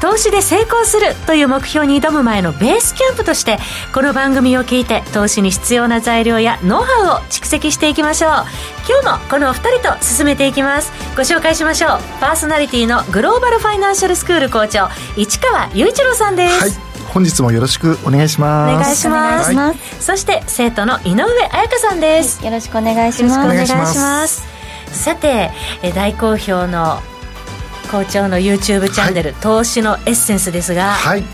[0.00, 3.58] 投資で成功するという目標に挑む前のベースキャンプとして
[3.94, 8.30] この番組を聞いて投資に必要な材料やノウハウを蓄積していきましょう。
[8.88, 10.92] 今日もこのお二人と進めていきます。
[11.16, 11.90] ご紹介しましょう。
[12.20, 16.70] パーソナリティのグローバルファイナンシャルスクール校長市川雄一郎さんです、はい。
[17.08, 18.74] 本日もよろしくお願いします。
[18.74, 23.38] お願いします、はい、そして生徒の井上彩香さんです、はい、よろしくお願いします。
[23.38, 24.44] お願いします。
[24.92, 25.50] さて
[25.94, 27.00] 大好評の
[27.86, 30.92] 校長の YouTube チャンネル、はい、投資のエッセンスですが。
[30.92, 31.24] はい。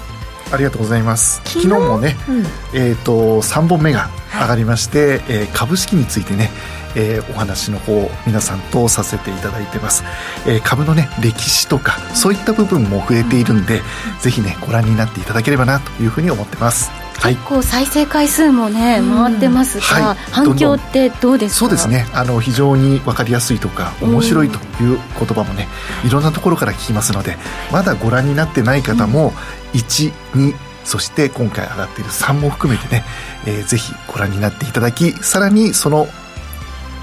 [0.53, 1.41] ありがとうございます。
[1.45, 1.69] 昨日？
[1.69, 2.39] もね、うん、
[2.79, 6.51] えっ、ー、と3本目が上がりまして、はい、えー、株式についてね
[6.95, 10.05] えー、お話の方皆さんとさせていただいてます、
[10.47, 16.91] えー、株のね歴史とかそういった部分も触れているんで、うん、ぜひねご覧になっていただければなというふうに思ってます
[17.21, 21.59] 結構再生回数もね、回ってますが、はい、反響ってどうですか？
[21.61, 22.07] そうですね。
[22.13, 25.69] あの非常に分かりやすいとか面白いという言葉もね、
[26.05, 27.37] いろんなところから聞きますので
[27.71, 29.33] まだご覧になってない方も
[29.73, 33.05] 12そして今回上がっている3も含めてね、
[33.47, 36.09] えー、ぜひご覧になっていただきさらにその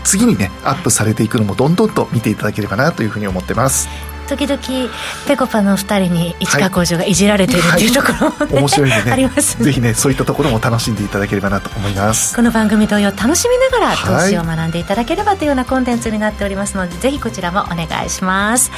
[0.03, 3.87] 次にねアップされていくのもどんどんと見ていただければなというふうに思ってます
[4.29, 4.61] 時々
[5.27, 9.11] ぺこぱの2人に市川工場がいじられているっていうところも、ね、面白いんでね。
[9.11, 12.35] ありますぜひねそういったところも楽しんでいただければなと思います。
[12.35, 18.71] この番組同様楽しみながら投資を学んでいただければというようなコンテンツになっておりますので、ぜひこちらもお願いします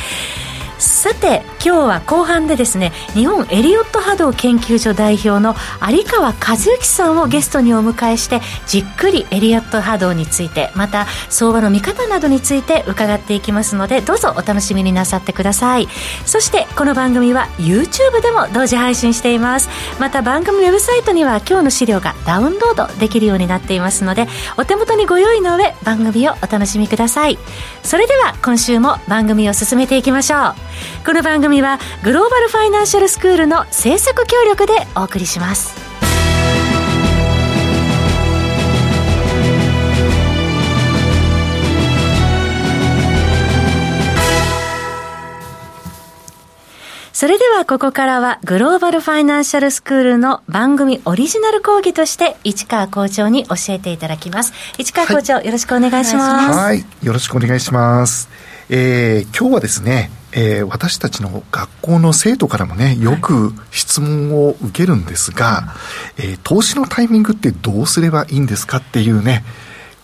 [1.01, 15.87] さて今日は後半でですね日本エリオット波動研究所代表の有川和幸さんをゲストにお迎えしてじっくりエリオット波動についてまた相場の見方などについて伺っていきますのでどうぞお楽しみになさってください。
[16.27, 19.69] そしてこの番組は YouTube でも同時配信しています。
[19.99, 27.39] また番組ウェブサイトには今日の資料がダウンロードできるようになっていますのでお手元にご用意の上番組をお楽しみください。
[27.81, 30.90] それでは今週も番組を進めていきましょう。
[31.05, 35.81] この番組はグローバルファイナンシャルスクールの制作協力でお送りします
[47.21, 54.53] それではここからはグローバルファイナンシャルスクールの番組オリジナル講義として市川校長に教えていただきます。
[54.79, 56.57] 市川校長、はい、よろしくお願いします。
[56.57, 58.27] はい、よろしくお願いします。
[58.69, 65.75] えー、今日はですね、えー、私たちの学校の生徒からもね、よく質問を受けるんですが、は
[66.17, 69.43] い、えー、投資のタイミングってどうすればいいんですかっていうね、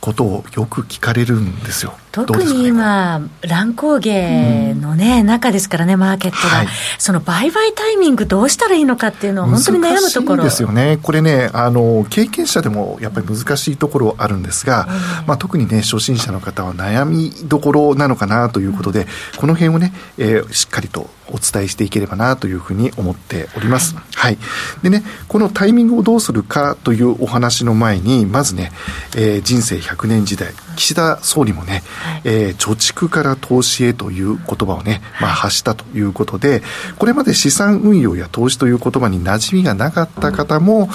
[0.01, 1.97] ことをよく聞かれるんですよ。
[2.25, 6.67] 特に今、ね、乱高下のね、うん、中ですからね、マーケットが、はい、
[6.97, 10.43] その売買タイミングどうしたらいいのかっていうのは本当に悩むところ。
[10.43, 10.99] ですよね。
[11.01, 14.87] これね、あの、経験者でもやっぱり難しいところあるんですが、
[15.21, 19.07] うん、まあ特にね、初心者の方は悩みどころなのかなということで、うん、
[19.39, 23.95] この辺をね、えー、しっかりとお伝えしていければなというふうに思っております。
[23.95, 24.37] はい、はい。
[24.83, 28.71] でね、このタイミングをどうするかというお話の前に、まずね、
[29.15, 36.61] えー、人生100年時代、岸田総理もね、はい、えー、貯蓄から投資へという言葉をね、まあ、発したということで、
[36.97, 40.89] これまで資産運用や投資という言葉に馴染みがなかった方も、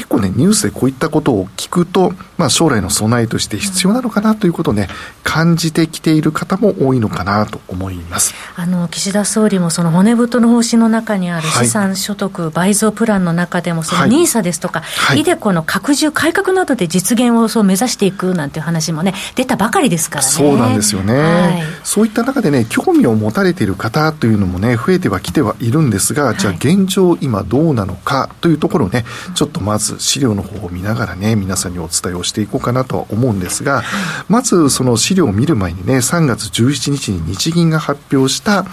[0.00, 4.88] 結構ね、ニュースでこういったことを聞くと、まあ、将来の備えとして必要なのかなということをね、
[5.24, 8.34] 感じてきている方も多いのかなと思います。
[8.56, 20.30] あの岸田総理も、その骨太の方針の中にある資産所得倍増プランの中でも、その NISA ですとか、はい、イデコの拡充、改革などで実現をそう目指していくなんていう話もね、出たばかりですからね。
[20.30, 29.04] そうなんですよね、はい、そういった中でね、興味を持たれている方というのもね、増えてはきてはいるんですが、じゃあ、現状、今どうなのかというところをね、
[29.34, 33.82] ちょっとまず資料の方を見ながらね、皆さんにお伝えをしていこうかなとは思うんですが、
[34.28, 38.66] まずその資料を見る前にね、3月17日に日銀が発表した、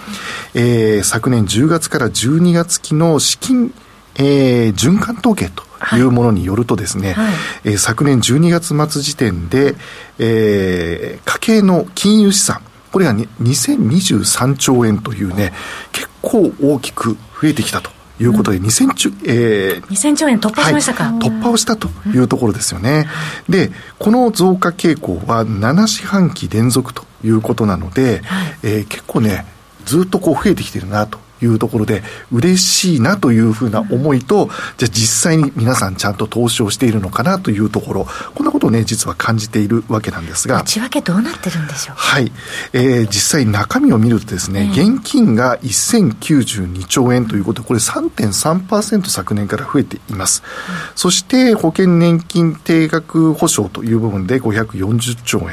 [0.54, 3.74] えー、昨年10月から12月期の資金、
[4.16, 5.64] えー、循環統計と
[5.96, 9.74] いうものによるとですね、はいえー、昨年12月末時点で、
[10.18, 12.62] えー、家計の金融資産、
[12.92, 15.52] これが、ね、2023兆円というね、
[15.92, 17.97] 結構大きく増えてきたと。
[18.20, 23.06] いうことで2000兆、えー、2000兆円突破しましたか、はい、突破をしたというところですよね。
[23.48, 29.46] で、この増加傾向は7四半期連続ということなので、はい、えー、結構ね、
[29.84, 32.02] ずっとこう増えてきてるなというところで
[32.32, 40.60] 嬉しいなというふうな思いと、じゃあ実際に皆さんちゃんと投資をしているのかなというところこんなことをね実は感じているわけなんですが。
[40.60, 42.32] 内訳どうなってるんでしょうはい、
[42.72, 55.46] えー、実際中身を見るとですね、えー、現金が1092兆円ということでこれ3.3%昨年から増えています、うん、そして保険年金定額保証という部分で540兆円、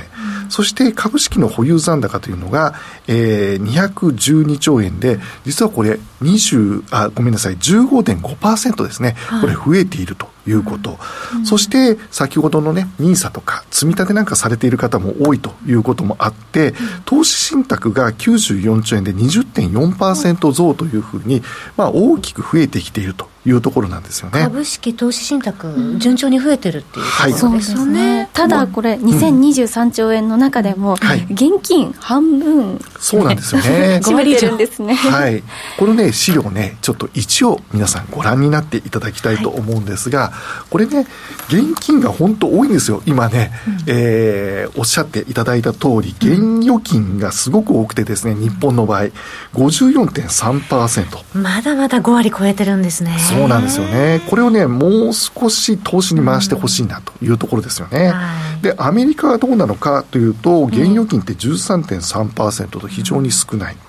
[0.43, 2.75] うん、そして株式の保有残高というのが、
[3.07, 10.97] えー、212兆円で実はこれ20あごめんなさい15.5%ですね、はい、これ増えているということ、
[11.35, 16.75] うん、そして先ほどのね NISA とか積み立てなんかされている方も多いということもあって、うん、
[17.05, 21.41] 投資信託が94兆円で20.4%増というふうに、
[21.77, 24.41] まあ、大きく増えてきているというところなんですよね。
[24.41, 30.95] 株式投資信託、順調に増えてるっていうところですよね、はい、ただこれ、2023兆円の中でも、
[31.29, 34.01] 現金半分、そうなんですよね。
[34.03, 35.43] 占めてるんですね、 はい、
[35.77, 40.31] このね資料ねちょっと一応皆さんご覧になっていただきたいと思うんですが、はい、
[40.69, 41.07] これね
[41.47, 49.05] 現金が本当多いんですよ今ね、うん、えー、おっしゃっていただいた通り現預金がすごく多くてですね日本の場合
[49.53, 54.21] 54.3%まだまだ5割超えてるんですねそうなんですよね。
[54.29, 58.13] これをね、もう少し投資に回してほしいなというところですよね。
[58.55, 63.73] うん、で、アメリカはどうなのかというと、現預金って13.3%と非常に少ない。
[63.73, 63.79] うん、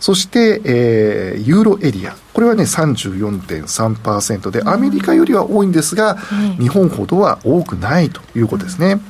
[0.00, 2.16] そして、えー、ユーロエリア。
[2.32, 9.00] これはね、34.3%で、アメリカよりは多いんですが、うん、日本ほどは多くないということですね。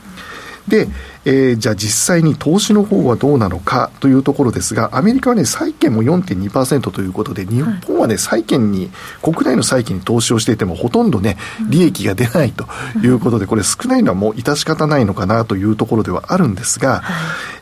[0.68, 0.88] で、
[1.24, 8.90] えー、じゃあ実際に投資の方はどうなのかというところですが、アメリカはね、債券も4.2%ということで、日本はね、債券に、
[9.22, 11.36] 国内の債券に投資をしていても、ほとんどね、
[11.68, 12.66] 利益が出ないと
[13.02, 17.02] いうことで、これ少ないのはもう致し方ないのかなというところではあるんですが、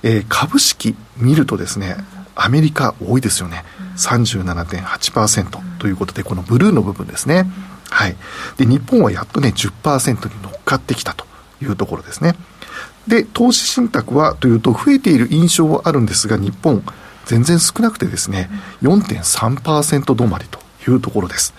[0.02, 1.96] えー、株式見るとですね、
[2.38, 3.64] アメリカ多いですよね。
[3.96, 7.50] 37.8%ということで、このブルーの部分ですね。
[7.90, 8.16] はい。
[8.56, 11.26] で、日本はやっとね、10%に乗っかってきたと
[11.60, 12.34] いうところですね。
[13.08, 16.84] で、投資信託はというと、増えている印象はあるんですが、日本、
[17.26, 18.48] 全然少なくてですね、
[18.82, 21.54] 4.3%止まりというところです。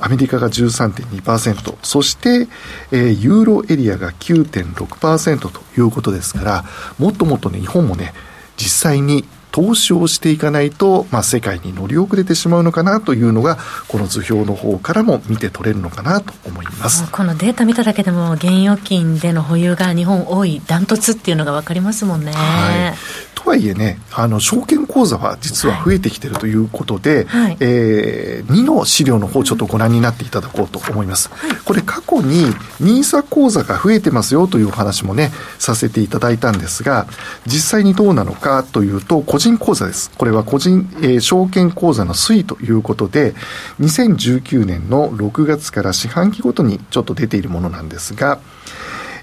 [0.00, 2.48] アメリカが13.2%、そして、
[2.90, 6.64] えー、ユーロエリアが9.6%ということですから、
[6.98, 8.12] もっともっとね、日本もね、
[8.56, 9.24] 実際に
[9.56, 13.56] 投資をしていかないと、まあ、世界に乗り遅れてしまうのかなというのが、
[13.88, 22.32] この図表の方からも見て取れるのかなと思いますこのデータ見ただけでも、現預金での保有が日本多い、ダントツっていうのが分かりますもんね。
[22.32, 31.28] はいとはいえね、あの証券口座は実は増えてきているということで、はい、えー、2の資料の方ちょっとご覧になっていただこうと思います。
[31.30, 32.46] はい、これ過去に
[32.80, 37.06] NISA 口座が増えてますよというお話もね、させていただいたんですが、
[37.46, 40.10] 実際にどうなのかというと、個人口座です。
[40.16, 43.34] これは個人、えー、証券口座の推移ということで、
[43.80, 48.40] 2019年の6月から四半期ごとにちょっと出ているものなんですが、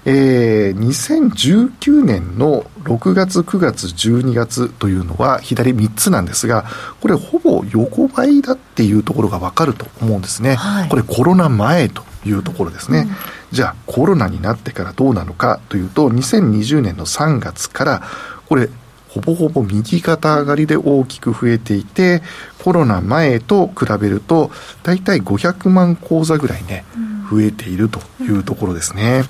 [0.06, 6.66] えー、2019年の6月、9月、12月というのは左3つなんですが、
[7.00, 10.56] これほぼ横ばいだっていうところがわかると思うんですね。
[10.56, 13.00] はい、これコロナ前というところですね。
[13.00, 13.16] うん、
[13.52, 18.02] じゃあコロナになってからどうなのかというと、2020年の3月から、
[18.46, 18.68] これ
[19.08, 22.22] ほぼほぼ右肩上がりで大きく増えていて、
[22.62, 24.50] コロナ前と比べると、
[24.82, 26.84] 大体500万口座ぐらいね、
[27.30, 29.24] 増えているというところですね。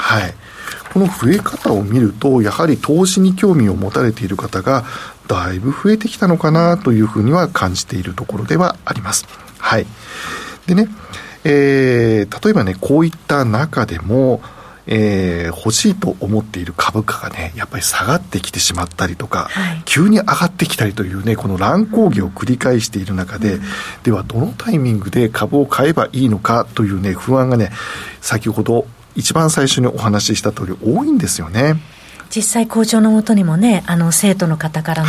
[0.00, 0.34] はい。
[0.92, 4.84] この増え方を見ると、やはり投資に興味を持たれている方が、
[5.28, 9.26] だいぶ増えてきたのかなというふうには感じているところではあります。
[9.58, 9.86] はい。
[10.66, 10.88] でね、
[11.44, 14.42] えー、例えばね、こういった中でも、
[14.86, 23.62] えー、欲しいと思っている株価がね、やっぱり下がってきてしまったりとか、はい、急に上がってきたりというね、この乱高下を繰り返している中で、うん、
[24.02, 27.70] ではどのタイミングで株を買えばいいのかというね、不安がね、
[28.20, 28.86] 先ほど
[29.16, 31.76] 一番最初にお話しした通り多いんですよね。
[32.34, 35.08] 実際校長のもとにもねあの生徒の方からの、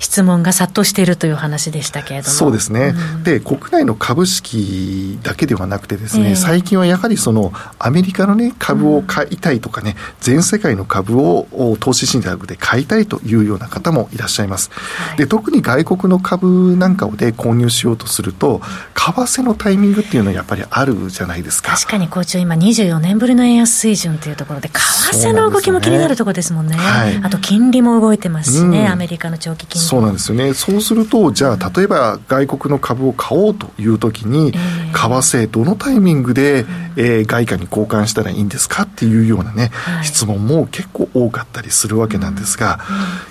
[0.00, 2.34] 質問が殺到しているという話でしたけれども。
[2.34, 11.46] そうですね、うん、で国内の株式だけではなくてですね、えー、最近はやはりそのアメリカのね株を買いたいとかね、うん、全世界の株を
[11.78, 18.60] 投資信託で買いたいというような方もいらっしゃいます、はい、で特に外国の株なんかをで購入しようとすると
[18.94, 21.72] 為替のタイミングっていうのはやっぱりあるじゃないですか。
[21.76, 34.58] 確かに校長今24年ぶりの円安水準というところで為替の動きも気になるところですもんね、はい、あと金利も動いてますしね、うん、アメリカの長期金利そうなんですよね、そうすると、じゃあ、例えば外国の株を買おうというときに、為
[34.92, 36.64] 替、どのタイミングで、
[36.96, 42.80] えー、外貨に交換したらいいんですかっていうようなね、はい、質問も結構多かったりするわけなんですが、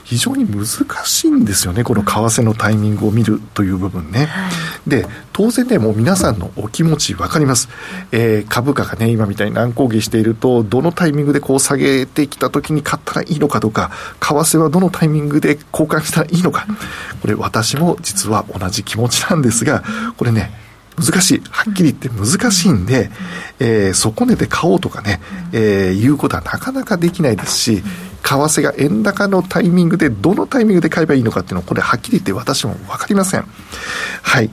[0.03, 0.65] 非常に難
[1.05, 4.25] しいんですよね、この為替のタイミングを見るという部分ね。
[4.25, 4.51] はい、
[4.87, 7.69] で当然ね、もう皆さんのお気持ち分かります、
[8.11, 16.67] えー、株価がね、今みたいに乱高下していると、どのタイミングでこう下げてきた時に買ったらいいのかとか、為替はどのタイミングで交換したらいいのか、
[17.21, 19.83] これ、私も実は同じ気持ちなんですが、
[20.17, 20.51] これね、
[20.97, 21.41] 難しい。
[21.49, 23.09] はっきり言って難しいんで、
[23.59, 25.19] えー、底値で買おうとかね、
[25.51, 27.83] えー、いうことはなかなかできないですし、
[28.25, 33.45] 為替が円高のタイミングで、どのタイミングで買えばいいのかっていうのは、これはっきり言って私も分かりません。
[34.23, 34.49] はい。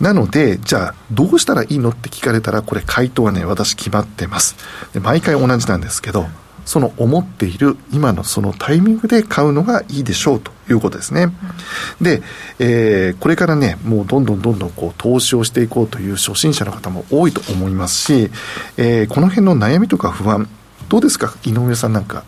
[0.00, 4.54] なので、じゃあ、どうしたらいいのって聞かれたら、これ回答はね、私決まってます。
[4.92, 6.28] で毎回同じなんですけど、
[6.66, 11.28] その思っている今のそのタイミングで買うのがいいでしょうということですね。
[12.02, 12.22] で、
[12.58, 18.30] えー、これからね、もうどんどんどんどんこう投資をしていこうという初心者の方も多いと思いますし、
[18.76, 20.48] えー、この辺の悩みとか不安、
[20.88, 21.34] どうですか？
[21.44, 22.24] 井上さんなんか。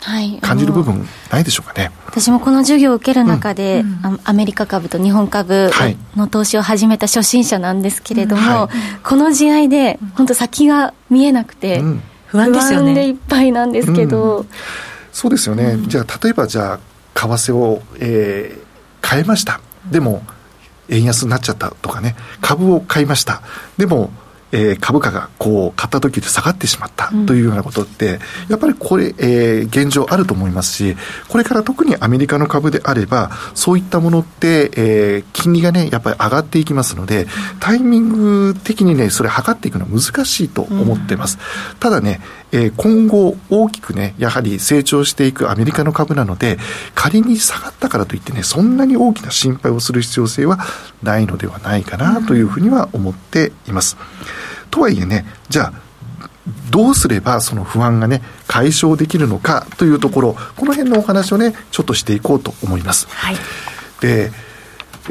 [0.00, 1.90] はい、感じる部分ないでしょうかね？
[2.04, 5.70] 私もこの授業を受ける中で、うん、アメリカ株と日本株
[6.14, 11.82] の投資を始めた初心者なんですけれども、はい、この試合で本当先が見えなくて、
[12.34, 12.94] 不安ですよね。
[12.94, 14.48] でいっぱいなんですけど、うん、
[15.12, 16.80] そうですよね、じゃあ例えばじゃ
[17.14, 19.60] あ為替を、えー、変えました。
[19.88, 20.24] でも
[20.88, 22.16] 円安になっちゃったとかね。
[22.40, 23.40] 株を買いました。
[23.78, 24.10] でも
[24.54, 30.96] えー、株価がこう買った時で下がってしまったというようなことって、やっぱりこれ、えー、現状あると思いますし、
[31.28, 37.26] これから特にアメリカの株であれば、そういったものって、えー、金利がね、やっぱり上がっていきますので、
[37.58, 41.38] タイミング的にね、それ測っていくのは難しいと思ってます。
[41.80, 42.20] ただね、
[42.52, 46.58] えー、今後大きくね、やはり成長していくアメリカの株なので、
[46.94, 50.60] 仮に下がったからといってね、そんなに大きな心配をする必要性は
[51.02, 53.96] ないのではないかなというふうには思っています。
[54.74, 55.72] とはいえね、じゃあ、
[56.70, 63.06] どうすればその不安がね、解消できるのかというところ、この辺のお話をね、ちょっとしていこうと思います。
[63.08, 63.36] はい、
[64.00, 64.32] で、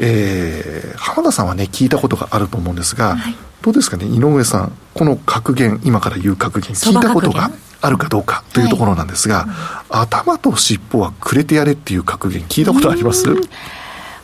[0.00, 13.24] えー、浜田さんはね、聞いたことがあると思うんですが、はい、どうですかね、井上さん、この格言、今から言う格言、聞いたことがあるかどうかというところなんですが、はい、頭と尻尾はくれてやれっていう格言、聞いたことあります？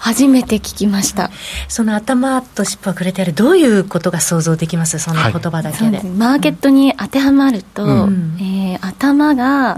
[0.01, 1.31] 初めて聞きました。
[1.69, 4.99] その頭と尻尾はくれてやるどういうことが想像できます？
[4.99, 5.99] その言葉だけで。
[5.99, 9.77] はい、マーケットに当てはまると、うん、えー、頭が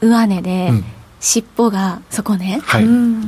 [0.00, 0.84] 上値で、うん。
[1.18, 2.84] 尻尾が底ね、はい、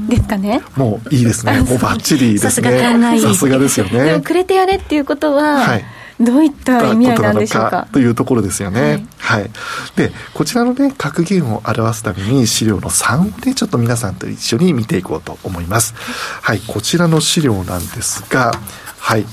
[0.08, 0.60] ですかね？
[0.76, 1.62] もういいですね。
[1.62, 2.50] もうバッチリですね。
[2.50, 2.76] さすが考
[3.16, 4.04] えさすがですよね。
[4.04, 5.84] でもくれてやれっていうことは、はい
[6.20, 9.06] どういった意味合いなんでしょうかというところですよね。
[9.18, 9.50] はい、はい。
[9.96, 15.94] で、こちらのね、格言を表すために資料の3でちょっと皆さんと一緒に見ていこうと思います。
[16.42, 18.52] はい、こちらの資料なんですが、
[18.98, 19.24] はい。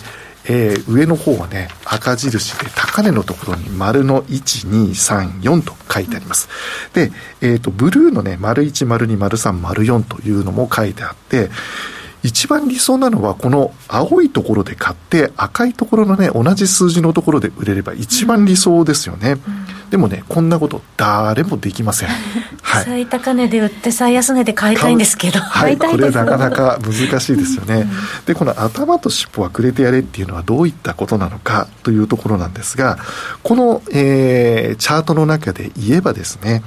[0.47, 6.49] えー、上の方はね、赤印で高値のところに丸の1、2、3、4と書いてあります。
[6.93, 7.11] で、
[7.41, 11.49] えっ、ー、と、ブルーのね、丸1、丸2、丸3、丸4というのも書いてあって、
[12.25, 22.09] 一番理想なのはこの青いところで買って赤いところのね同じ数字のところで売れれば一番理想ですよね、うん、でもねこんなこと誰もできません、
[22.63, 25.39] はい、最高値で売って最安値で買いたいんですけど。
[25.39, 25.77] はい。
[25.77, 27.89] これなかなか難しいですよね、うん、
[28.25, 32.97] でこの頭と尻尾はくれてやれっていうのはどういったことなのかというところなんですが
[33.43, 36.63] この、えー、チャートの中で言えばですね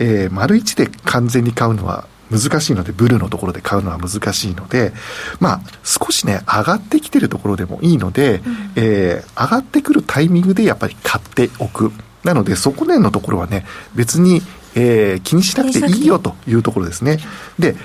[0.00, 4.92] えー、丸1で完全に買うのは難しいので、ブルーのところで買うのは難しいので、
[5.40, 11.92] まあ、少しね、上がってきてるところでもいいので、うん、えー、上がってくるタイミングでやっぱり買っておく。
[12.24, 14.42] なので、底値のところはね、別に、
[14.74, 17.18] えー、気にしなくていいよというところですね。
[17.58, 17.76] で、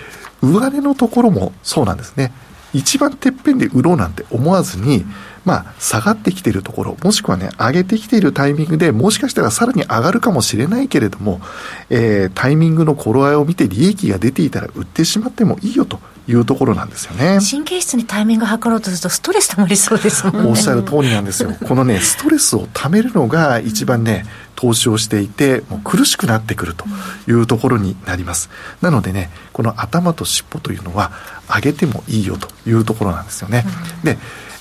[0.41, 2.31] 上値のところもそうなんですね。
[2.73, 5.05] 一番てっぺんで売ろうなんて思わずに、
[5.45, 11.39] まあ、下がってきているところ、もしくはね、上げてきているタイミングでもしかしたらさらに上がるかもしれないけれども、
[11.89, 17.39] えー、タイミングの頃合いを見て利益が出ていたら売ってしまってもいいよというところなんですよね。
[17.39, 20.49] 神経質にタイミングを測ろうとするとストレス溜まりそうですもんね。
[20.49, 21.53] おっしゃる通りなんですよ。
[21.67, 24.25] このね、ストレスを溜めるのが一番ね、
[24.55, 26.85] 投資をしていて、もう苦しくなってくると
[27.29, 28.49] いうところになります。
[28.81, 31.11] なのでね、この頭と尻尾というのは
[31.47, 33.65] 上げてもいいよというところなんですよね。
[34.03, 34.17] で、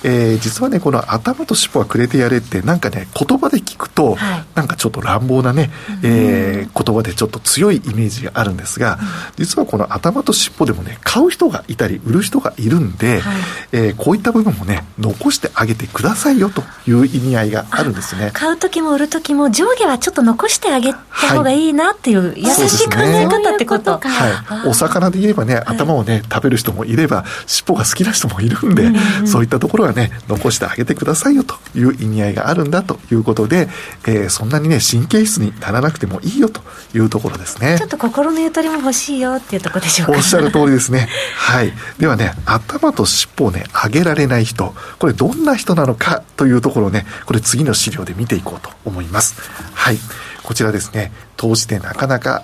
[0.07, 5.71] えー、実はねこの頭と尻尾はくれてやれってなんかね言葉で聞くと、はい、なんかちょっと乱暴なね、
[6.03, 8.99] うん、えー、言葉でちょっと強いイメージがあるんですが、うん、
[9.37, 18.29] 実はこの頭と尻尾でもね買う人がいたり売る人がいるんで、はい、えー、こういった部分もね残してあげてくださいよという意味合いがあるんですね。
[18.31, 20.99] 買う時も売る時も上下はちょっと残してあげた
[21.35, 28.91] 方がいいなっていう優しい考え方ってこと、はい、お魚で言えばね頭をね食べる人もいれば尻尾が好きな人もいるんで、
[29.25, 33.67] そういったところはね残してあげてくださいよという意味合いがあるんだということで、
[34.07, 36.61] えー、そんなにね神経質にならなくてもいいよと
[36.93, 37.77] いうところですね。
[37.77, 40.17] ちょっと心のゆとりも欲しいよっていうところでしょうか。
[40.17, 41.09] おっしゃる通りですね。
[41.35, 41.73] はい。
[41.97, 44.75] ではね頭と尻尾をね上げられない人。
[44.99, 49.35] これどんな人なのかというところをねこれ次の資料で見ていこうと思います。
[49.73, 49.99] はい。
[50.43, 51.11] こちらですね。
[51.37, 52.43] 投資でなかなか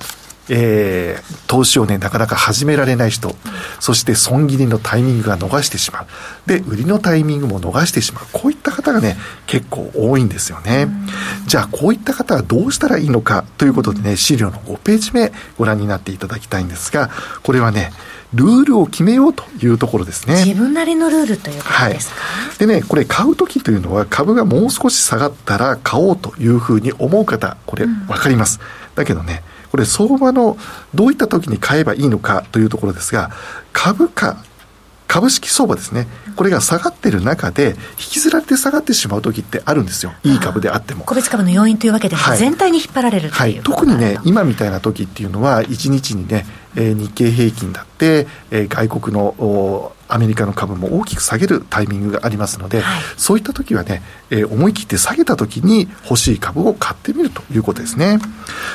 [0.49, 3.35] えー、投資をね、なかなか始められない人、
[3.79, 6.05] そして損切りのタイミングが逃してしまう。
[6.45, 8.25] で、売りのタイミングも逃してしまう。
[8.33, 9.17] こういった方がね、
[9.47, 10.87] 結構多いんですよね。
[11.45, 17.09] じゃあ、こういった方はどうしたらいいのかということでね、資料の5ページ目ご覧になっていただきたいんですが、
[17.43, 17.91] これはね、
[18.33, 20.35] ルールを決めようというところですね。
[20.45, 28.59] 自分なりのルールということですか、はい、でね、これ買うときというのは株がもう少し下がったら買おうというふうに思う方、これ分かります。
[28.61, 30.57] うん、だけどね、これ相場の
[30.93, 33.31] どういった時に買えばいいのかというところですが、
[33.71, 34.43] 株価、
[35.07, 41.05] 株式相場ですね、これが下がってる中で、引きずられて下がってしまう時ってあるんですよ、いい株であっても。
[41.05, 58.19] 個別株の要因というわけではい、全体に引っ張られるはい、特にね、今みたいな時っていうのは、1日にね、えー、日経平均だって、えー、外国のアメリカの株も大きく下げるタイミングがありますので、はい、そういった時はね、えー、思い切って下げた時に欲しい株を買ってみるということですね。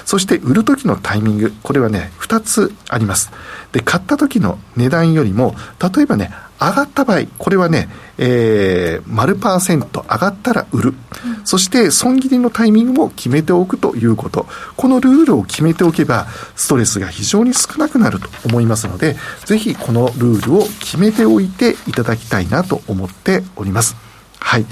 [0.04, 3.30] そして売る時のタイミング、これはね、2つあります。
[3.72, 5.54] で、買った時の値段よりも、
[5.94, 14.46] 例えばね、上がった場合、これはね、えー、丸パーセント上がったら売る、うん、そして損切りのタイミングも決めておくということ、
[14.76, 24.05] このルールを決めておけば、ストレスが非常に少なくなると思いますので、ぜひこのルールを決めておいていただきたいなと思っております。
[24.46, 24.66] はい。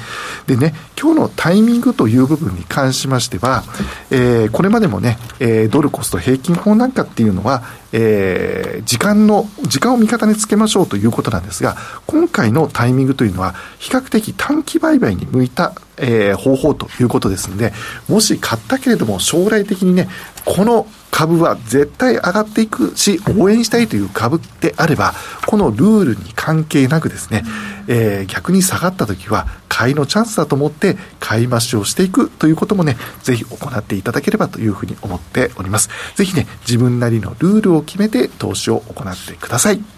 [0.47, 3.65] でね、今日のタイミングという部分に関しましては、
[4.13, 11.77] えー、これまでもね、えー、ドルコスト平均法なんかっていうのは、えー、時間の、時間を味方につけましょうということなんですが、
[12.07, 17.73] 今回のタイミングというのは、比較的短期売買に向いた、えー、方法ということですので、
[18.09, 20.09] もし買ったけれども将来的にね、
[20.45, 25.15] この株は絶対上がっていくし、応援したいという株であれば、
[25.47, 27.45] このルールに関係なくですね、
[27.87, 35.89] えー、逆に下がった時は、買いのチャンスだと思って、買い増しをしていくということもね、ぜひ行っていただければというふうに思っております。
[36.17, 39.94] ぜひね、自分なりのルールを決めて投資を行ってください。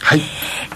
[0.00, 0.22] はい、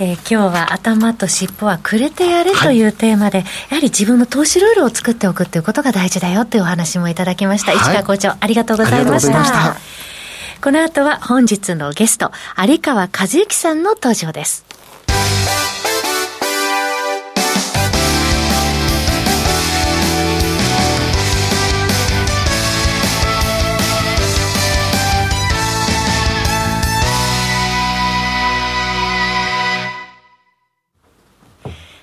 [0.01, 9.77] えー、今日は頭と尻尾はくれてやれというテーマで、はい、やはり自分の投資ルールを作っておくということが大事だよというお話もいただきました、はい、市川校長ありがとうございました。
[10.63, 14.67] この後は本日のゲスト有川和幸さんの登場です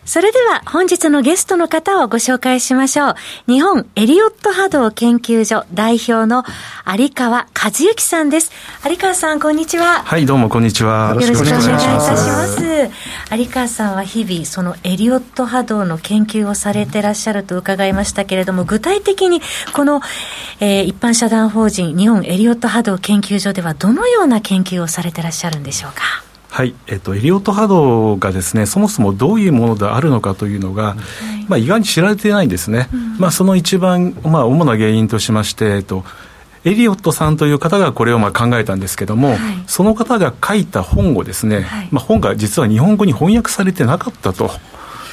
[0.08, 3.16] それでは本日のゲストの方をご紹介しましょう。
[3.46, 6.46] 日本エリオット波動研究所代表の
[6.88, 8.54] 有川和幸さんです。
[8.90, 10.04] 有川さん、こんにちは。
[10.06, 11.10] はい、どうもこんにちは。
[11.10, 12.64] よろしくお願いいたします。
[13.36, 19.42] 有川さんは日々、そのエリオット波動の研究をされてらっしゃると伺いましたけれども、具体的に
[19.74, 20.02] この、
[20.62, 26.24] えー、一般社団法人日本エリオット波動研究所ではどのような研究をされてらっしゃるんでしょうか？
[26.58, 32.90] はい、えっと、エリオット波動がですね、そもそもどういうものであるのかというのが、はい、まあ、意外に知られていないんですね。
[32.92, 36.04] うん、まあ、その一番、まあ、主な原因としまして、えっと、
[36.66, 44.50] エリオットさんという方がこれをまあ考えたんですけども、はい、その方が書いた本をですね、はい、まあ、本が実は日本語に翻訳されてなかったと。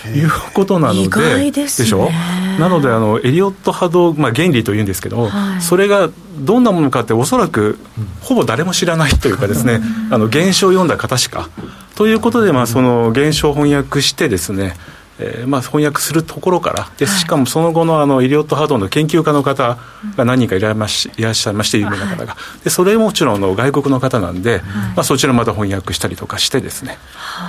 [0.09, 2.11] いうことなので、でしょ？
[2.59, 7.79] なのであの、エリオット波動、まあ、原理というんですけど、はい、それがどんなものかって、おそらく
[8.21, 11.49] ほぼ誰も知らないというかですね、あの現象を読んだ方しか。
[11.97, 14.75] ということで、まあ、その現象を翻訳してですね、
[15.21, 19.79] えーまあ、翻訳するところからでしかもその後のあのイリオット波動の研究家の方
[20.17, 22.37] が何人かいらっしゃいまして有名な方が。
[22.65, 24.63] でそれももちろんの外国の方なんで、
[24.97, 26.99] まあ、そちらまた翻訳したりとかしてですね。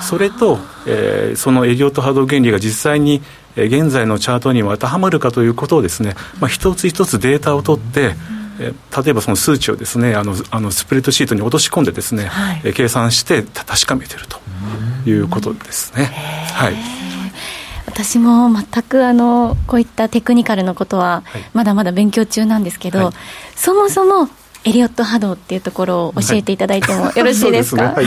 [0.02, 3.22] それと、えー、そのエリオット波動原理が実際に
[3.56, 8.16] 現在のチャートにも当てはまるかということをですね、まあ、一つ一つデータを取って、
[8.60, 8.74] え
[9.04, 14.40] 例えばその数値をですねあのあのスプレッドシートに落とし込んでですね、はい、計算して確かめてると
[15.10, 16.06] いうことですね。
[16.54, 16.95] はい
[17.96, 23.14] 私も全くあのこういったテクニカルのことはまだまだ勉強中なんですけど、はい、
[23.56, 24.28] そもそも
[24.66, 27.94] エリオット波動っていうところを教えていただいてもよろしいですか、ね。
[27.94, 28.06] はい、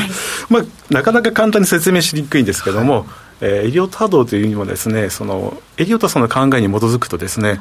[0.50, 3.06] まあ、なかなか簡単に説明しにくいんですけども、
[3.40, 7.58] えー、エリオット波動というにもですねそのエリオットさんの考えに基づくとですね、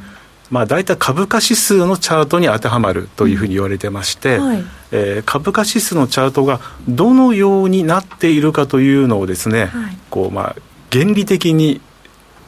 [0.52, 6.60] まあ、大体株価指数のチャートに当てはまるというふうに言われてまして、はい、えー、株価指数のチャートが
[6.90, 10.56] どのようになっているかというのをですね、はい、こうまあ
[10.92, 11.82] 原理的に、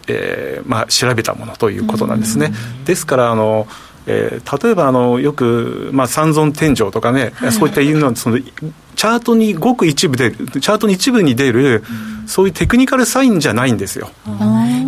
[0.10, 2.52] えーまあ、調べたものということなんですね。
[2.86, 3.68] ですからあの
[4.12, 11.84] えー、例えばあのよく、まあ、三尊天井とかね、はい、そういったいうのはそのチャートにごく一部でチャートに一部に出る、
[12.22, 14.10] うん、そういうテクニカルサインじゃないんですよ。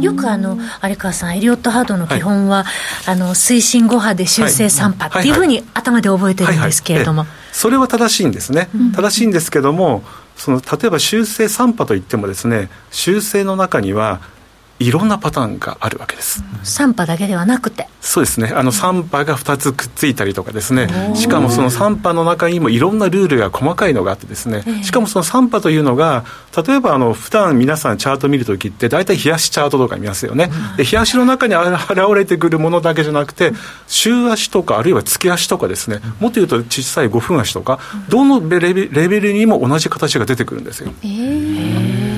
[0.02, 10.04] よくあの有川さんエリオットハードの基本は、はい、あの推進5波で修正3波っていうふうに頭で覚えてるんですけれども、それは正しいんですね、正しいんですけども
[10.36, 14.20] その例えば修正3波といってもですね修正の中には
[14.82, 16.44] いろんなパターンがあるわけです。
[16.64, 17.88] 3波だけではなくて。
[18.02, 18.52] そうですね。
[18.56, 21.12] あの3波が2つくっついたりとかですね。
[21.16, 24.64] しかもその3波の中にもいろんなルールが細かいのがあってですね。
[24.84, 26.26] しかもその3波というのが
[26.66, 30.50] 例えばあの普段皆さんチャート見るときって大体冷やしチャートとか見ますよね。
[30.78, 31.72] で冷やしの中に現
[32.16, 33.54] れてくるものだけじゃなくて
[33.88, 36.00] 週足とかあるいは月足とかですね。
[36.20, 40.92] もっと言うと小さい5分足とかどのレベルにも同じ形が出てくるんですよ。
[41.04, 42.11] えー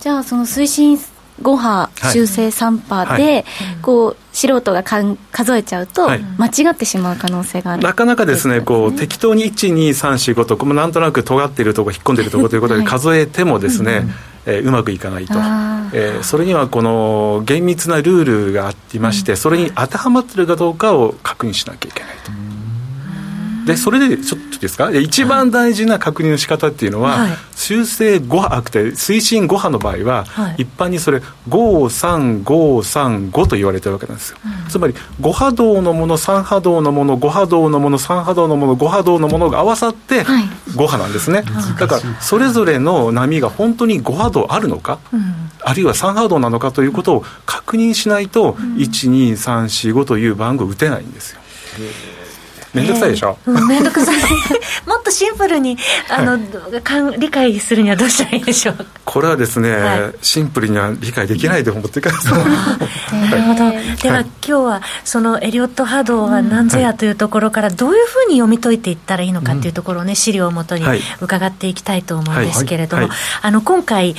[0.00, 0.98] じゃあその推進
[1.42, 3.44] 5波、修正3波で、はい、
[3.82, 14.04] こう素人がかん数えちゃうと、間違ってしまう可能性がある、なかなかですね、こう適当に1、2、3、4、5と、なんとなく尖っているところ、引っ込んでいるところということで数えてもですね、はい、
[14.46, 15.34] えー、うまくいかないと、
[15.92, 22.57] えー、それにはこの厳密なルールがありまして、それに当てはまっているかどうかを確認しなきゃいけないと。
[23.68, 24.90] でそれでちょっとですか？
[24.90, 51.40] 一番大事な確認の仕方っていうのは、はい、修正5波あくて推進5波の場合は、はい、一般にそれ53535と言われてるわけなんですよ、うん、つまり5波動のもの3波動のもの5波動のもの3波動のもの5波動のものが合わさって5波なんですね、はい、だからそれぞれの波が本当に5波動あるのか、うん、あるいは3波動なのかということを確認しないと、うん、12345という番号打てないんですよ。
[52.74, 54.16] 面倒くさいでしょ、えー、面倒くさい。
[54.86, 55.76] もっとシンプルに
[56.08, 56.38] あの、
[56.82, 62.32] かん理解するにはどうしたらいいでしょうこれはですね、はい、シンプルには理解できないと思ってください
[63.30, 63.70] なるほど。
[64.02, 70.84] では、はい、今日はそのエリオット波動は何ぞやというところからどういうふうに読み解いていったらいいのかというところをね資料をもとに
[71.20, 73.08] 伺っていきたいと思うんですけれども、
[73.42, 74.14] あの今回、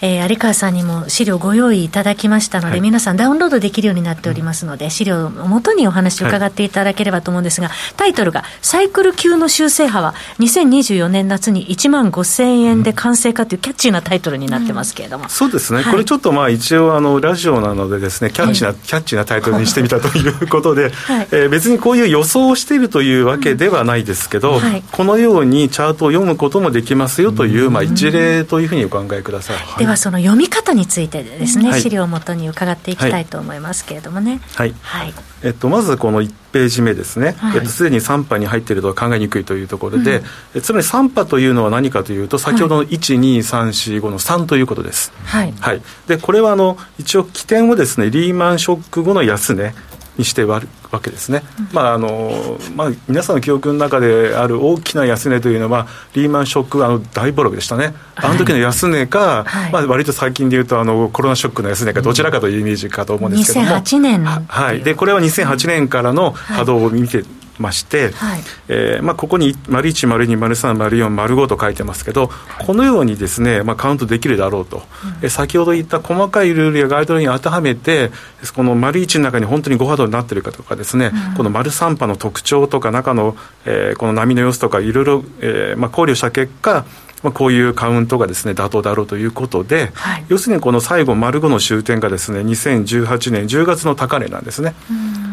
[0.00, 29.78] えー、有川さんにも資料ご用意いただきましたので、皆さんダウンロードできるようになっておりますので資料をもとにお話を伺っていただければと思うんですが、タイトルが、サイクル級の修正波は、2024年夏に1万5000円で完成かというキャッチーなタイトルになってますけれども、うん、そうですね、はい、これちょっとまあ一応あの、ラジオなのでですね、キャッチな、はい、キャッチなタイトルにしてみたということで、はい、えー、別にこういう予想をしているというわけではないですけど、うんはい、このようにチャートを読むこともできますよという、まあ、一例というふうにお考えください。
[29.78, 34.40] では、その読み方についてですね、資料をもとに伺っていきたいと思いますけれどもね。
[34.54, 40.22] はい、はいえっと、まずこの1ページ目ですね、はい、えっと、すでに3波に入っているとは考えにくいというところで、
[40.54, 45.12] うん、つまり3波というのは何かというと、先ほどの1、2、3、4、5の3ということです。
[45.24, 49.74] はい、はい、でこれはあの一応、起点をですねリーマンショック後の安値、
[50.18, 50.60] にしてわ
[50.92, 67.24] わけですね、うん、まああのまあ、皆さんの記憶の中である大きな安値というのは、リーマンショックあの大ボロでしたね、あの時の安値か、はい、まあ割と最近でいうとあのコロナショックの安値か、どちらかというイメージかと思うんですけども、2008年はい、でこれは2008年からの波動を見て、
[67.62, 72.30] まして、はい、えー、まあ、ここに丸1、丸2、丸3、丸4、丸5と書いてますけど、
[72.66, 74.82] このようにですね、まあ、カウントできるだろうと、
[75.22, 78.10] うん、先ほど言った細かいルールやガイドラインに当てはめて、
[78.54, 86.84] この丸1の中に本当に5波動になっているかとかですね、うん、この丸3波の特徴とか、中の、えー、この波の様子とか、いろいろ、えーまあ、考慮した結果、
[87.22, 94.74] まあ、こういうカウントがですね妥当だろうということで、はい、要するにこの最後、丸5の終点がですね2018年10月の高値なんですね。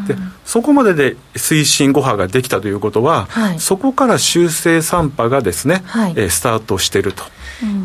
[0.09, 7.23] でそこまでで推進5波ができたということは、はい、そこから修正3波がですね、はい、えー、スタートしていると。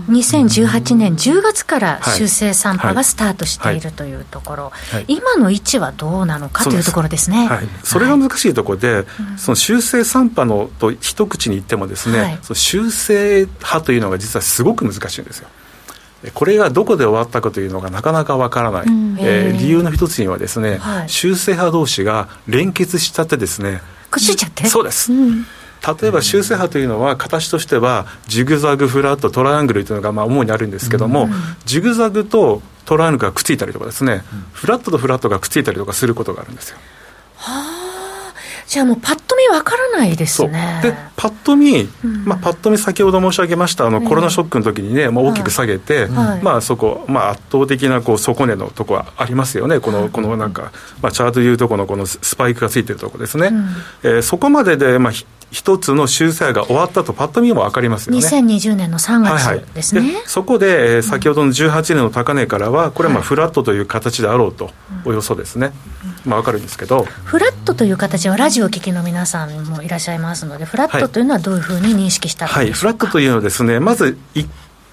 [0.09, 4.73] 2018年10月から修正3波がスタートしているというところ、
[5.09, 7.49] 今の位置はどうなのかというところですね。
[7.49, 9.05] はい、それが難しいところで、
[9.37, 15.49] その修正3波のと一口に言ってもですね、その修正波というのが実はすごく難しいんですよ。
[16.33, 24.67] これがどこで終わったかというのがなかなかわからない、うん、えー、理由の一つにはですね、はい、修正派同士が連結しちゃってですねくっついちゃって？
[24.67, 25.43] そうです、うん。
[25.43, 31.29] 例えば修正波というのは形としてはジグザグフラットトライアングルというのがまあ主にあるんですけども、
[31.65, 36.79] ジグザグとトランクがくっついたりとかですね、フラットとフラットがくっついたりとかすることがあるんですよ。
[37.37, 37.74] はあ
[38.67, 40.81] じゃあもうパッと見わからないですね。
[40.83, 49.81] で、パッと見、うん、まあ、パッと見先ほど申し上げました、あの、コロナショックの時にね、まあ、大きく下げて、はい、まあ、そこ、まあ、圧倒的な、こう、底値のとこはありますよね。
[49.81, 50.73] この、このなんか、
[51.03, 53.49] まあ、チャートでいうとこの、このスパイクがついてるとこですね。
[53.49, 53.67] うん、
[54.03, 55.13] えー、そこまでで、まあ、
[55.55, 58.19] 一つの修正が終わったと、パッと見も分かりますよね。
[58.19, 60.01] 2020年の3月ですね。
[60.01, 64.73] はいはい、そこで、えー、先ほどの18年の高値からは、これはまあフラットという形であろうと、
[65.05, 65.73] およそですね。
[66.25, 67.07] まあ、分かるんですけど。
[67.25, 74.47] フラットという形は、ラジオ聴きの皆さんもいらっしゃいますので、フラットというのはどういうふうに認識したはい、フラットというのはですね、まずい、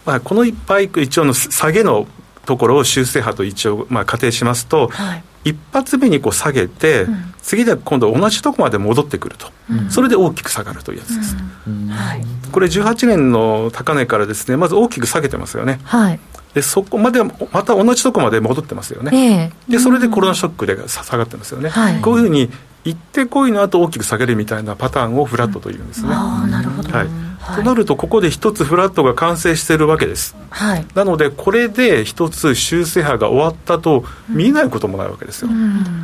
[0.06, 2.06] まあ、このいっぱい一応の下げの
[2.51, 11.87] ところを修正波と一応、まあ、仮定しますと、はい、一発目にこう下げて、うん、次で今度同じとこまで戻ってくると、うん、それで大きく下がるというやつです、うん。
[11.87, 16.19] はい、これ18年の高値からですねまず大きく下げてますよね、はい、
[16.53, 17.31] でそこまでま
[17.63, 22.49] た同じとこまで戻ってますよね、えー、でそれでコロナショックで下がってますよね、はい、こういうふうに
[22.83, 35.49] 行ってこいの後大きく下げるみたいなパターンをフラットというんですね、ああなるほど、はいとなるとここで一つフラットが完成しているわけです、はい、なのでこれで一つ修正波が終わったと見えないこともないわけですよ、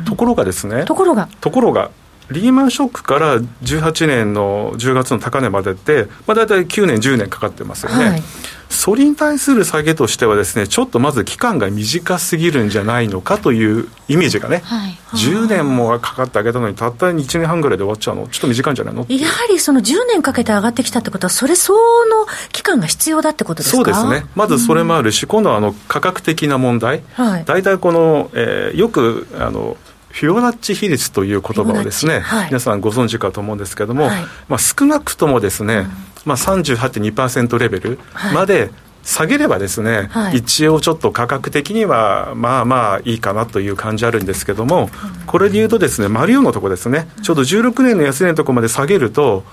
[0.04, 0.84] ところがですね。
[0.84, 1.28] ところが。
[1.40, 1.90] ところが
[2.30, 8.22] リーマンショックから18年の10月の高値までって、まあ、大体9年、10年かかってますよね、はい、
[8.68, 19.06] それに対する下げとしてはです、ね、ちょっとまず期間が短すぎるんじゃないのかというイメージがね、はい、10年もかかってあげたのに、たった1年半ぐらいで終わっちゃうの、ちょっと短いんじゃないの？
[19.08, 23.76] やはりその10年かけて上がってきたってことは、それ相応の期間が必要だってことですか？
[23.76, 29.78] そうですね、まずそれもあるし、うん、今度はあの価格的な問題、はい、大体この、えー、よくあの
[30.10, 35.86] フィオナッチ比率という言葉をですね、はい、皆さんご存知かと思うんですけれども、はい、まあ、少なくともですね、うん、
[36.24, 37.98] まあ、38.2%レベル
[38.34, 38.70] まで
[39.04, 44.90] 下げればですね、はい、一応ちょっと価格的にはまあまあいいかなという感じあるんですけども、
[45.26, 49.44] これでいうとですね、マリオのとこですね、ちょうど16年の安値のところまで下げると、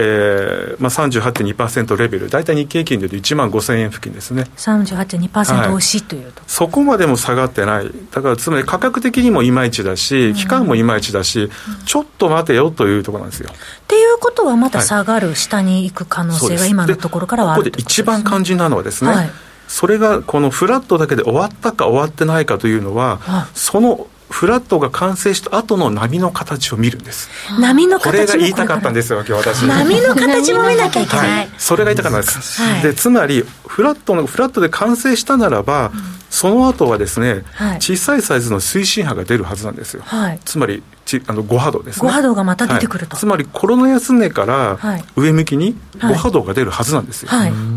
[0.00, 4.44] えーまあ、38.2%レベル、大体日経平均でいうと1万5000円付近ですね。
[4.56, 11.50] 38.2%押しというと、はい、そこまでも下がってない、だからつまり価格的にもいまいちだし、期間もいまいちだし、うん、
[11.84, 13.50] ちょっと待てよというところなんですよ。
[13.50, 13.54] っ
[13.88, 19.30] ていうことは、また下がる、はい、下に行く可能性が今のところからはあるここで一番肝心なのはですね、はい、
[19.66, 27.28] それがこのフラットだけで終わったか終わってないかというのは、そのフラットが完成した後の波の形を見るんです。
[27.60, 29.62] 波の形これが言いたかったんですよ今日私。
[29.62, 40.02] 波の形も見なきゃいけない、はい、それが言いたかったんです、はい、でつまりフラットのフラットで完成したならば、うん、その後はですね、はい、小さいサイズの推進波が出るはずなんですよ、
[40.44, 42.08] つまりちあの5波動ですね。
[42.08, 44.78] 5波動がまた出てくると、つまりコロナ安値から
[45.16, 47.30] 上向きに5波動が出るはずなんですよ、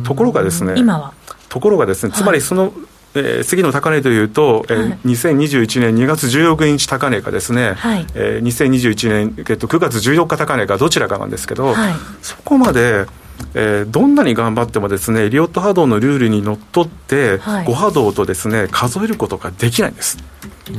[0.04, 1.14] ところがですね今は。
[1.50, 2.74] ところがですねつまりその、
[3.14, 8.08] えー、次の高値というと、えーはい、2021年2月16日高値かですね、はい。
[8.16, 13.06] えー、2021年、えっと、9月14日高値かどちらかなんですけど、はい、そこまで、
[13.54, 20.18] えー、どんなに頑張ってもですねエリオット波動のルールにのっとって、はい、5波動とですね数えることができないんです。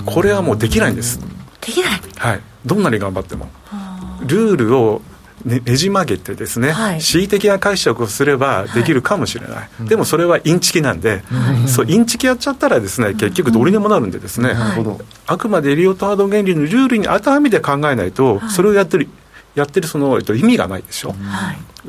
[0.06, 1.20] これはもうできないんです。
[1.60, 2.00] できない。
[2.16, 2.40] はい。
[2.64, 3.48] どんなに頑張っても。
[4.26, 5.02] ルールを
[5.44, 14.52] ね、ねじ曲げてですね、はい、恣意的な解釈をすればできるかもしれない、はい、でもそれはインチキなんで、はい、そうインチキやっちゃったらですね結局どうにでもなるんでですね、
[15.26, 19.08] あくまでエリオット・ハード原理のルールに当たる意味で考えないと、それをやってる
[19.54, 21.14] やってるその、えっと、意味がないでしょ、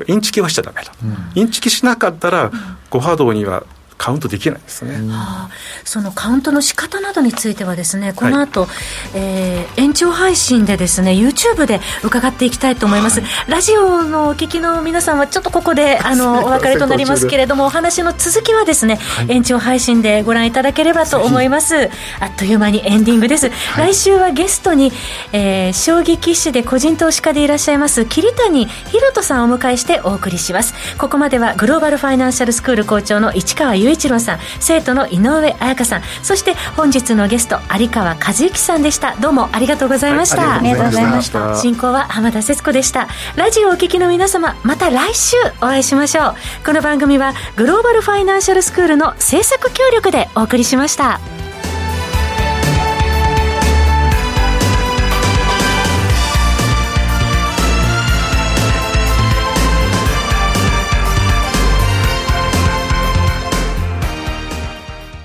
[0.06, 2.50] インチキはしちゃだめだ、うん、インチキしなかったら、
[2.90, 3.64] ご波動には
[3.96, 5.50] カウントできないですね、はあ、
[5.84, 8.70] そのカウントの仕方などについてはですねこの後、はい、
[9.14, 21.90] えー、延長配信でですね YouTube で伺っていきたいと思います、はい、ラジオのお聞きの皆さんはちょっとここで あのお別れとなりますけれどもお話の続きはですね、はい、延長配信でご覧いただければと思います。
[22.20, 24.92] あっという間にエンディングです、来週はゲストに、
[25.32, 30.74] えー、将棋棋士で個人投資家でいらっしゃいます桐谷博人さんをお迎えしてお送りします。
[30.98, 39.14] ここまではグローバルファイナンシャルスクール校長の市川雄一郎さん生徒の井上彩香さんそして本日のゲスト有川和幸さんでした。
[39.16, 41.56] どうもありがとうございました、はい、ありがとうございました。
[41.56, 43.08] 進行は浜田節子でした。
[43.36, 46.34] ラジオをお聞きの皆様また来週お会いしましょう。
[46.64, 51.20] この番組はグローバルファイナンシャルスクールの制作協力でお送りしました